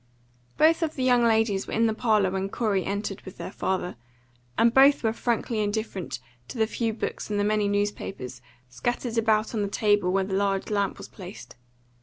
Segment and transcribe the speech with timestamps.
[0.57, 3.97] Both of the young ladies were in the parlour when Corey entered with their father,
[4.57, 9.53] and both were frankly indifferent to the few books and the many newspapers scattered about
[9.53, 11.55] on the table where the large lamp was placed.